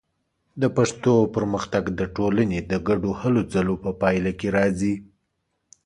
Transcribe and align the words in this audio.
د 0.61 0.63
پښتو 0.77 1.13
پرمختګ 1.35 1.83
د 1.99 2.01
ټولنې 2.15 2.59
د 2.71 2.73
ګډو 2.87 3.11
هلو 3.21 3.41
ځلو 3.53 3.75
په 3.83 3.91
پایله 4.01 4.31
کې 4.39 4.47
راځي. 4.57 4.93